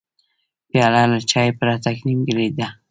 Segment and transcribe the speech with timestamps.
[0.69, 2.67] پیاله له چای پرته نیمګړې ده.